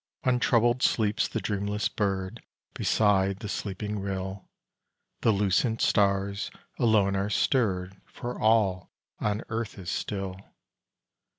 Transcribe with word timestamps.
Untroubled 0.23 0.81
sleeps 0.81 1.27
the 1.27 1.39
dreamless 1.39 1.87
bird 1.87 2.41
Beside 2.73 3.37
the 3.37 3.47
sleeping 3.47 3.99
rill; 3.99 4.49
The 5.19 5.31
lucent 5.31 5.79
stars 5.79 6.49
alone 6.79 7.15
are 7.15 7.29
stirred, 7.29 8.01
For 8.07 8.39
all 8.41 8.89
on 9.19 9.43
earth 9.49 9.77
is 9.77 9.91
still. 9.91 10.37